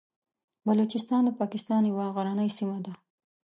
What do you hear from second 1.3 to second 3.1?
پاکستان یوه غرنۍ سیمه ده.